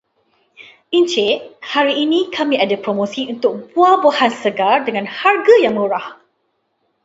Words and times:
Encik, 0.99 1.41
hari 1.73 1.93
ini 2.05 2.19
kami 2.37 2.55
ada 2.65 2.73
promosi 2.85 3.21
untuk 3.33 3.53
buah-buahan 3.73 4.33
segar 4.43 4.75
dengan 4.87 5.05
harga 5.19 5.55
yang 5.63 5.73
murah. 5.79 6.07